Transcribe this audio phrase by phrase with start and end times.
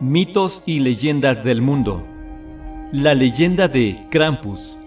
[0.00, 2.04] Mitos y leyendas del mundo.
[2.92, 4.78] La leyenda de Krampus.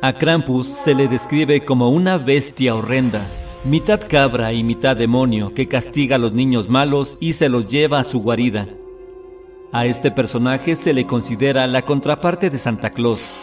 [0.00, 3.20] A Krampus se le describe como una bestia horrenda,
[3.64, 7.98] mitad cabra y mitad demonio que castiga a los niños malos y se los lleva
[7.98, 8.68] a su guarida.
[9.70, 13.34] A este personaje se le considera la contraparte de Santa Claus.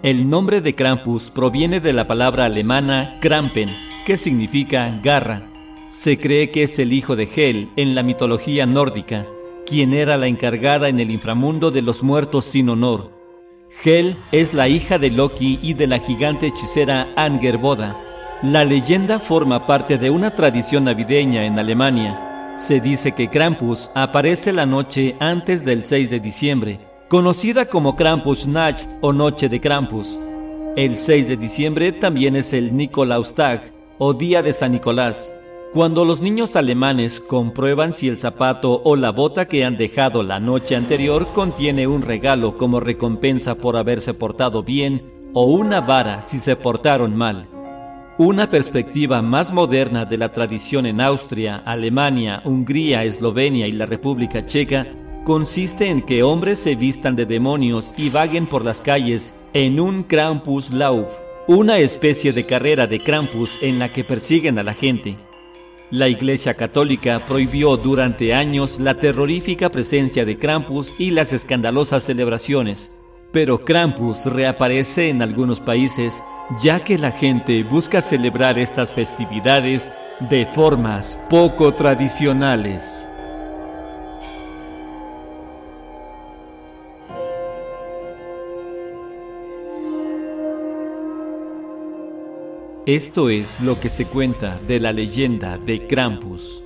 [0.00, 3.68] El nombre de Krampus proviene de la palabra alemana Krampen,
[4.06, 5.50] que significa garra.
[5.88, 9.26] Se cree que es el hijo de Hel en la mitología nórdica,
[9.66, 13.10] quien era la encargada en el inframundo de los muertos sin honor.
[13.82, 17.96] Hel es la hija de Loki y de la gigante hechicera Angerboda.
[18.44, 22.54] La leyenda forma parte de una tradición navideña en Alemania.
[22.56, 28.90] Se dice que Krampus aparece la noche antes del 6 de diciembre conocida como Krampusnacht
[29.00, 30.18] o Noche de Krampus.
[30.76, 35.32] El 6 de diciembre también es el Nikolaustag o Día de San Nicolás,
[35.72, 40.38] cuando los niños alemanes comprueban si el zapato o la bota que han dejado la
[40.38, 46.38] noche anterior contiene un regalo como recompensa por haberse portado bien o una vara si
[46.38, 47.48] se portaron mal.
[48.18, 54.44] Una perspectiva más moderna de la tradición en Austria, Alemania, Hungría, Eslovenia y la República
[54.44, 54.86] Checa
[55.28, 60.02] consiste en que hombres se vistan de demonios y vaguen por las calles en un
[60.04, 61.06] Krampuslauf,
[61.46, 65.18] una especie de carrera de Krampus en la que persiguen a la gente.
[65.90, 72.98] La Iglesia Católica prohibió durante años la terrorífica presencia de Krampus y las escandalosas celebraciones,
[73.30, 76.22] pero Krampus reaparece en algunos países
[76.62, 79.90] ya que la gente busca celebrar estas festividades
[80.30, 83.07] de formas poco tradicionales.
[92.88, 96.62] Esto es lo que se cuenta de la leyenda de Krampus.